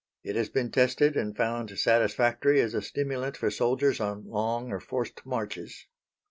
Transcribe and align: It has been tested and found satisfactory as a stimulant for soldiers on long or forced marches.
It 0.23 0.35
has 0.35 0.49
been 0.49 0.71
tested 0.71 1.15
and 1.15 1.37
found 1.37 1.77
satisfactory 1.77 2.59
as 2.59 2.73
a 2.73 2.81
stimulant 2.81 3.37
for 3.37 3.51
soldiers 3.51 3.99
on 3.99 4.25
long 4.25 4.71
or 4.71 4.79
forced 4.79 5.23
marches. 5.27 5.85